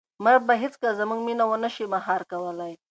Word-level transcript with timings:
مرګ 0.23 0.41
به 0.47 0.53
هیڅکله 0.63 0.91
زموږ 0.99 1.19
مینه 1.27 1.45
ونه 1.47 1.69
شي 1.75 1.85
مهار 1.93 2.21
کولی. 2.31 2.73